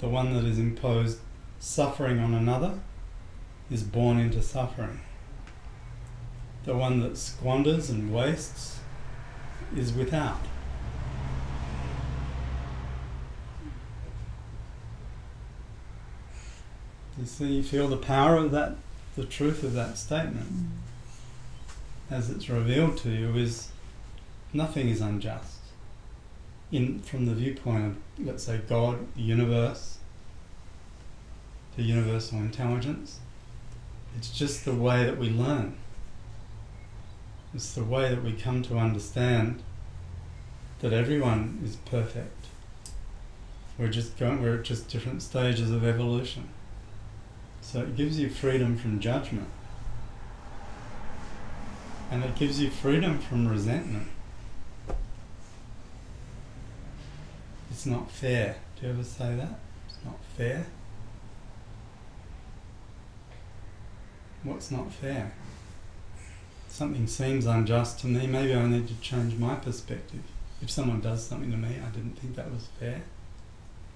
[0.00, 1.18] The one that has imposed
[1.58, 2.78] suffering on another
[3.70, 5.00] is born into suffering.
[6.64, 8.80] The one that squanders and wastes
[9.76, 10.40] is without.
[17.18, 18.76] You see, you feel the power of that,
[19.16, 20.68] the truth of that statement mm.
[22.10, 23.70] as it's revealed to you is
[24.52, 25.57] nothing is unjust.
[26.70, 29.98] In from the viewpoint of let's say God, the universe,
[31.76, 33.20] the universal intelligence.
[34.16, 35.76] It's just the way that we learn.
[37.54, 39.62] It's the way that we come to understand
[40.80, 42.46] that everyone is perfect.
[43.78, 46.48] We're just going we're at just different stages of evolution.
[47.60, 49.48] So it gives you freedom from judgment.
[52.10, 54.08] And it gives you freedom from resentment.
[57.70, 58.56] It's not fair.
[58.76, 59.58] Do you ever say that?
[59.86, 60.66] It's not fair.
[64.42, 65.32] What's not fair?
[66.68, 70.22] Something seems unjust to me, maybe I need to change my perspective.
[70.62, 73.02] If someone does something to me, I didn't think that was fair.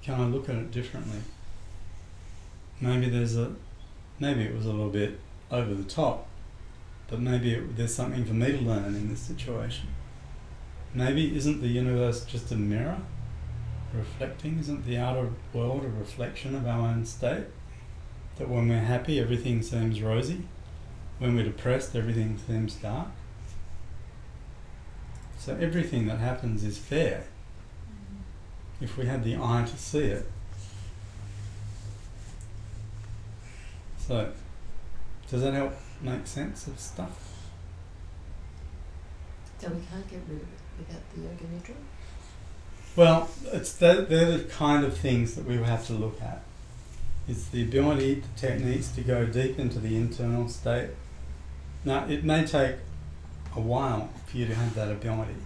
[0.03, 1.21] Can I look at it differently?
[2.81, 3.53] Maybe there's a,
[4.19, 6.27] maybe it was a little bit over the top,
[7.09, 9.89] but maybe it, there's something for me to learn in this situation.
[10.93, 12.99] Maybe isn't the universe just a mirror
[13.95, 14.59] reflecting?
[14.59, 17.45] Isn't the outer world a reflection of our own state?
[18.37, 20.43] That when we're happy, everything seems rosy.
[21.19, 23.09] When we're depressed, everything seems dark.
[25.39, 27.25] So everything that happens is fair
[28.81, 30.27] if we had the eye to see it.
[33.99, 34.33] So,
[35.31, 37.33] does that help make sense of stuff?
[39.59, 41.75] So we can't get rid of it without the yoga nidra?
[42.95, 46.43] Well, it's the, they're the kind of things that we will have to look at.
[47.27, 50.91] It's the ability, the techniques to go deep into the internal state.
[51.85, 52.77] Now, it may take
[53.57, 55.37] a while for you to have that ability.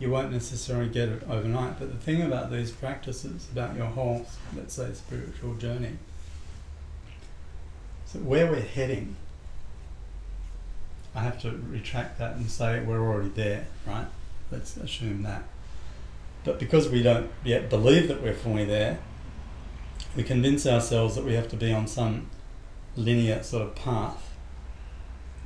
[0.00, 4.26] You won't necessarily get it overnight, but the thing about these practices, about your whole,
[4.56, 5.98] let's say, spiritual journey,
[8.06, 9.16] so where we're heading,
[11.14, 14.06] I have to retract that and say we're already there, right?
[14.50, 15.42] Let's assume that.
[16.44, 18.98] But because we don't yet believe that we're fully there,
[20.16, 22.28] we convince ourselves that we have to be on some
[22.96, 24.34] linear sort of path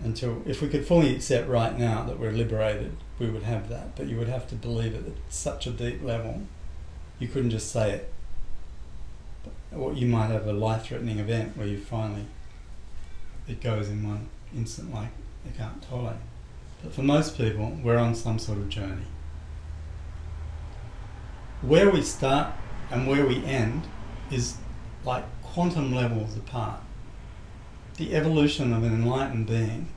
[0.04, 3.94] until, if we could fully accept right now that we're liberated, we would have that.
[3.96, 6.42] But you would have to believe it at such a deep level,
[7.18, 8.12] you couldn't just say it.
[9.74, 12.26] Or you might have a life threatening event where you finally,
[13.48, 15.10] it goes in one instant like
[15.44, 16.16] they can't tolerate.
[16.82, 19.06] But for most people, we're on some sort of journey
[21.62, 22.52] where we start
[22.90, 23.84] and where we end
[24.30, 24.56] is
[25.04, 26.80] like quantum levels apart.
[27.96, 29.88] The evolution of an enlightened being,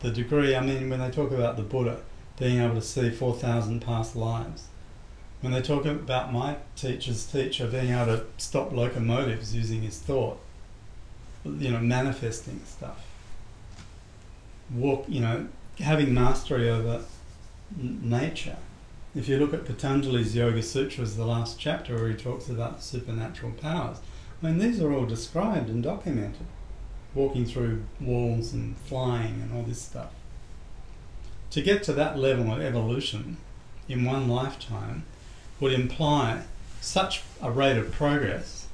[0.00, 2.00] the degree, I mean, when they talk about the Buddha
[2.38, 4.66] being able to see 4,000 past lives,
[5.40, 10.38] when they talk about my teacher's teacher being able to stop locomotives using his thought,
[11.44, 13.04] you know, manifesting stuff,
[14.72, 17.02] walk, you know, having mastery over
[17.76, 18.58] nature
[19.14, 23.52] if you look at Patanjali's Yoga Sutras, the last chapter where he talks about supernatural
[23.52, 23.98] powers,
[24.42, 26.46] I mean, these are all described and documented.
[27.14, 30.12] Walking through walls and flying and all this stuff.
[31.50, 33.36] To get to that level of evolution
[33.86, 35.04] in one lifetime
[35.60, 36.44] would imply
[36.80, 38.66] such a rate of progress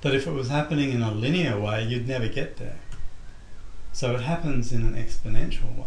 [0.00, 2.80] that if it was happening in a linear way, you'd never get there.
[3.92, 5.86] So it happens in an exponential way.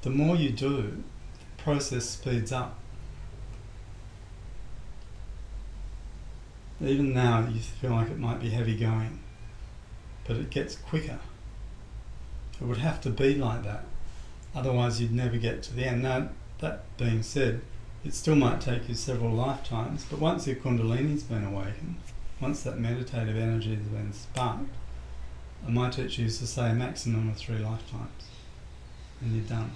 [0.00, 1.04] The more you do,
[1.62, 2.78] process speeds up.
[6.82, 9.20] Even now, you feel like it might be heavy going,
[10.26, 11.18] but it gets quicker.
[12.60, 13.84] It would have to be like that,
[14.54, 16.02] otherwise, you'd never get to the end.
[16.02, 17.60] Now, that being said,
[18.04, 21.96] it still might take you several lifetimes, but once your Kundalini's been awakened,
[22.40, 24.70] once that meditative energy has been sparked,
[25.68, 28.24] my teacher used to say a maximum of three lifetimes,
[29.20, 29.72] and you're done.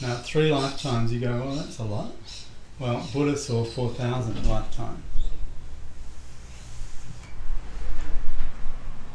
[0.00, 2.12] Now, three lifetimes, you go, well, that's a lot.
[2.78, 5.02] Well, Buddha saw 4,000 lifetimes.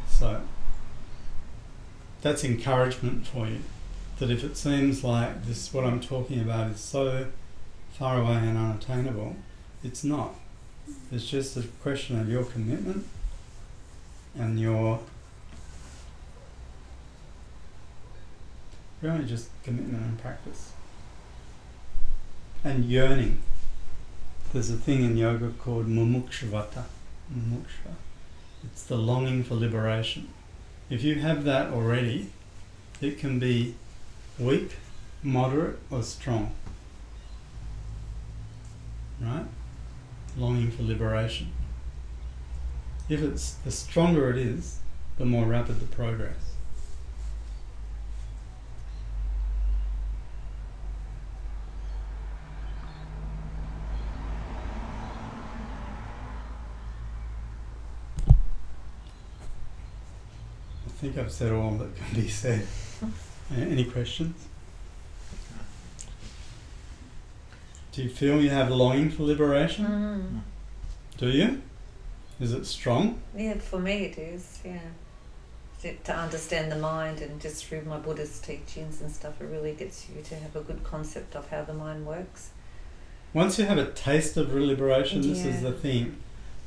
[0.10, 0.42] So,
[2.22, 3.60] that's encouragement for you.
[4.20, 7.28] That if it seems like this, what I'm talking about is so
[7.94, 9.38] far away and unattainable,
[9.86, 10.36] it's not.
[11.14, 13.08] It's just a question of your commitment
[14.38, 15.00] and your
[19.02, 20.72] really just commitment and practice
[22.64, 23.42] and yearning.
[24.52, 26.84] There's a thing in yoga called mumukshutva.
[27.34, 27.96] Mumukshva.
[28.64, 30.30] It's the longing for liberation.
[30.90, 32.30] If you have that already,
[33.02, 33.76] it can be
[34.40, 34.78] weak,
[35.22, 36.54] moderate, or strong.
[39.20, 39.46] Right?
[40.38, 41.52] Longing for liberation.
[43.10, 44.80] If it's the stronger it is,
[45.18, 46.53] the more rapid the progress.
[61.14, 62.66] Think I've said all that can be said.
[63.56, 64.48] Any questions?
[67.92, 69.86] Do you feel you have longing for liberation?
[69.86, 70.40] Mm.
[71.18, 71.62] Do you?
[72.40, 73.22] Is it strong?
[73.38, 74.80] Yeah, for me it is, yeah.
[75.84, 79.74] To, to understand the mind and just through my Buddhist teachings and stuff, it really
[79.74, 82.50] gets you to have a good concept of how the mind works.
[83.34, 86.18] Once you have a taste of liberation, this is the thing.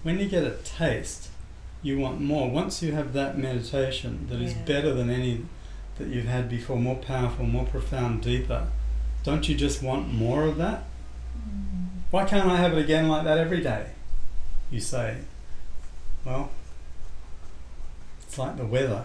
[0.05, 1.31] When you get a taste,
[1.87, 2.51] you want more.
[2.51, 4.65] Once you have that meditation that is Yeah.
[4.65, 5.45] better than any
[5.99, 8.67] that you've had before, more powerful, more profound, deeper,
[9.23, 10.83] don't you just want more of that?
[11.39, 11.87] Mm-hmm.
[12.11, 13.91] Why can't I have it again like that every day?
[14.71, 15.19] You say,
[16.25, 16.51] well,
[18.23, 19.05] it's like the weather.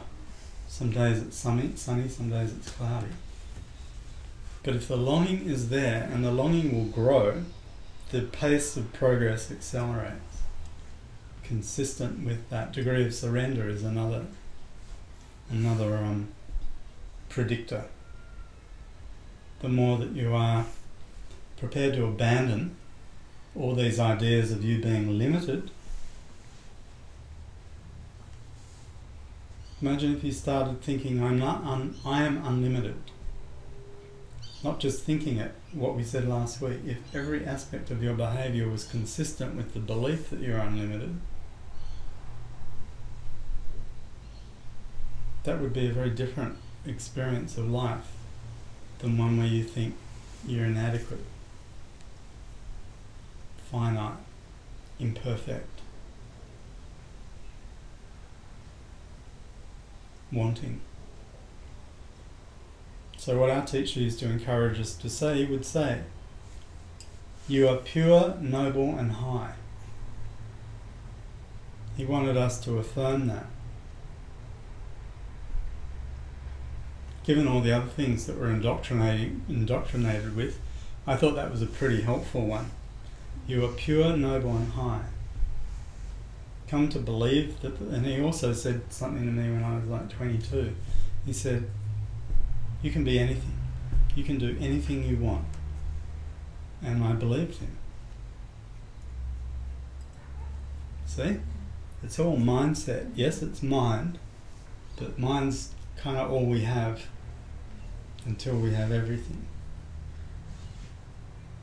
[0.68, 3.14] Some days it's sunny, sunny, some days it's cloudy.
[4.64, 7.44] But if the longing is there and the longing will grow,
[8.12, 10.31] the pace of progress accelerates.
[11.52, 14.26] Consistent with that degree of surrender is another
[15.50, 16.30] another um,
[17.28, 17.84] predictor.
[19.60, 20.66] The more that you are
[21.58, 22.78] prepared to abandon
[23.54, 25.72] all these ideas of you being limited.
[29.82, 31.66] Imagine if you started thinking, "I'm not.
[31.66, 32.96] Un- I am unlimited."
[34.64, 35.54] Not just thinking it.
[35.74, 36.80] What we said last week.
[36.86, 41.20] If every aspect of your behaviour was consistent with the belief that you're unlimited,
[45.44, 48.12] that would be a very different experience of life
[49.00, 49.96] than one where you think
[50.46, 51.24] you're inadequate
[53.72, 54.18] finite,
[55.00, 55.80] imperfect,
[60.32, 60.82] wanting.
[63.18, 66.02] So, what our teacher used to encourage us to say, he would say,
[67.48, 69.54] You are pure, noble, and high.
[71.96, 73.46] He wanted us to affirm that.
[77.32, 80.60] Given all the other things that we're indoctrinating, indoctrinated with,
[81.08, 82.72] I thought that was a pretty helpful one.
[83.48, 85.06] You are pure, noble, and high.
[86.68, 90.10] Come to believe that, and he also said something to me when I was like
[90.10, 90.76] 22.
[91.26, 91.70] He said,
[92.82, 93.58] You can be anything,
[94.14, 95.46] you can do anything you want.
[96.84, 97.78] And I believed him.
[101.06, 101.38] See?
[102.04, 103.12] It's all mindset.
[103.16, 104.20] Yes, it's mind,
[104.98, 107.04] but mind's kind of all we have
[108.26, 109.46] until we have everything.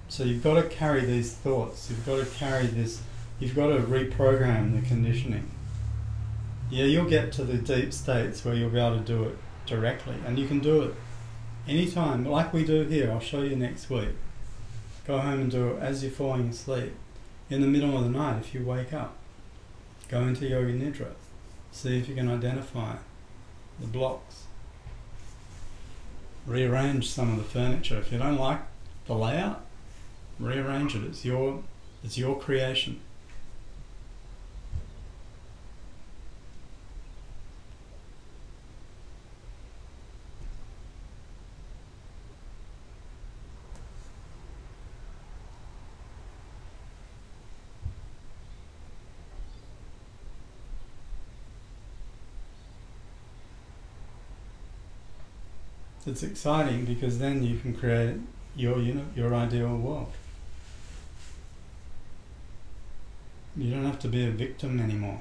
[0.09, 1.91] So you've got to carry these thoughts.
[1.91, 3.03] You've got to carry this.
[3.39, 5.51] You've got to reprogram the conditioning.
[6.71, 10.17] Yeah, you'll get to the deep states where you'll be able to do it directly,
[10.27, 10.95] and you can do it
[11.67, 13.11] anytime, like we do here.
[13.11, 14.11] I'll show you next week.
[15.07, 16.93] Go home and do it as you're falling asleep.
[17.49, 19.17] In the middle of the night, if you wake up,
[20.09, 21.13] go into yoga nidra.
[21.73, 22.97] See if you can identify
[23.81, 24.47] the blocks.
[26.49, 27.99] Rearrange some of the furniture.
[27.99, 28.62] If you don't like
[29.07, 29.66] the layout,
[30.40, 31.05] rearrange it.
[31.05, 31.62] It's your
[32.03, 33.01] it's your creation.
[56.09, 58.17] It's exciting because then you can create
[58.57, 60.11] your you know, your ideal world.
[63.55, 65.21] You don't have to be a victim anymore.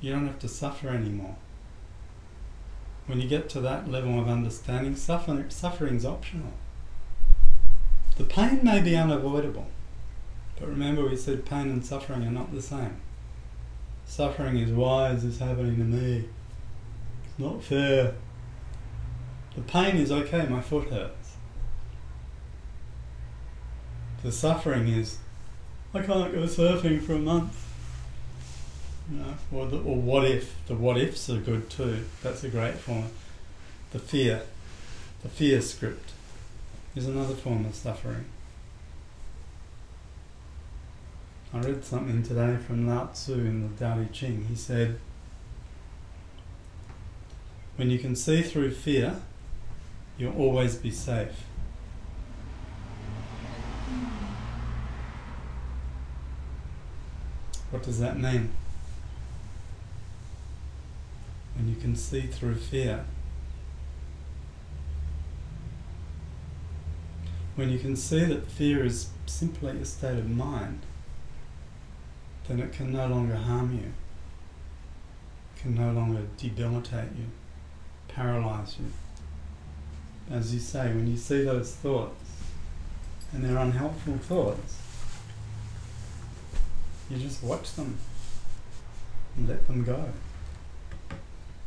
[0.00, 1.36] You don't have to suffer anymore.
[3.06, 6.54] When you get to that level of understanding, suffering suffering's optional.
[8.16, 9.68] The pain may be unavoidable,
[10.58, 13.00] but remember we said pain and suffering are not the same.
[14.06, 16.24] Suffering is why is this happening to me?
[17.24, 18.14] It's not fair.
[19.54, 21.36] The pain is okay, my foot hurts.
[24.22, 25.18] The suffering is,
[25.92, 27.58] I can't go surfing for a month.
[29.10, 30.54] You know, or, the, or what if?
[30.66, 32.04] The what ifs are good too.
[32.22, 33.10] That's a great form.
[33.90, 34.42] The fear,
[35.22, 36.12] the fear script,
[36.94, 38.24] is another form of suffering.
[41.52, 44.46] I read something today from Lao Tzu in the Tao Te Ching.
[44.48, 44.98] He said,
[47.76, 49.20] when you can see through fear,
[50.22, 51.34] you'll always be safe.
[57.72, 58.52] What does that mean?
[61.56, 63.04] When you can see through fear,
[67.56, 70.82] when you can see that fear is simply a state of mind,
[72.46, 73.92] then it can no longer harm you.
[75.56, 77.26] can no longer debilitate you,
[78.06, 78.86] paralyze you.
[80.30, 82.30] As you say, when you see those thoughts,
[83.32, 84.78] and they're unhelpful thoughts,
[87.10, 87.98] you just watch them
[89.36, 90.10] and let them go.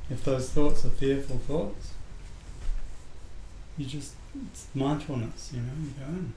[0.10, 1.94] If those thoughts are fearful thoughts,
[3.78, 4.14] you just,
[4.52, 6.34] it's mindfulness, you know, you go in.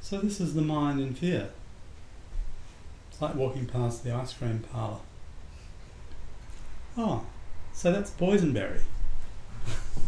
[0.00, 1.50] So this is the mind in fear.
[3.10, 5.00] It's like walking past the ice cream parlour.
[6.96, 7.24] Oh,
[7.72, 8.80] so that's boysenberry.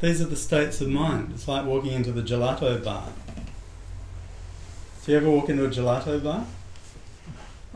[0.00, 1.32] These are the states of mind.
[1.34, 3.08] It's like walking into the gelato bar.
[5.04, 6.46] Do you ever walk into a gelato bar?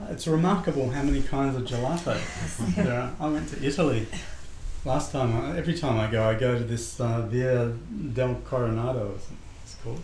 [0.09, 2.17] It's remarkable how many kinds of gelato
[2.77, 3.13] there are.
[3.21, 4.07] I went to Italy
[4.85, 5.57] last time.
[5.57, 7.69] Every time I go, I go to this uh, Via
[8.13, 9.19] dei Coronari,
[9.63, 10.03] it's called.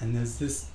[0.00, 0.70] And there's this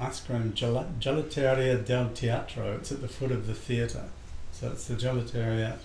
[0.00, 2.72] ice cream, gel- Gelateria del Teatro.
[2.76, 4.08] It's at the foot of the theatre.
[4.52, 5.76] So it's the gelateria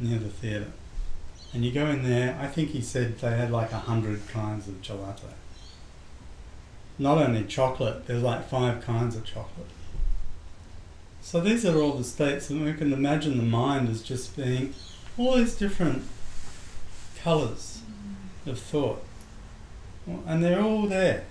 [0.00, 0.72] near the theatre.
[1.52, 4.68] And you go in there, I think he said they had like a hundred kinds
[4.68, 5.32] of gelato.
[6.98, 9.68] Not only chocolate, there's like five kinds of chocolate.
[11.22, 14.74] So these are all the states, and we can imagine the mind as just being
[15.18, 16.04] all these different
[17.18, 17.80] colours
[18.46, 19.02] of thought.
[20.26, 21.24] And they're all there.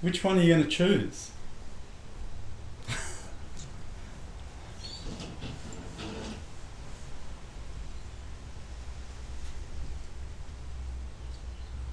[0.00, 1.30] Which one are you going to choose?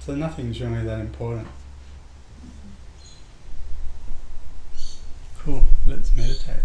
[0.06, 1.48] So nothing's really that important.
[5.40, 6.62] Cool, let's meditate.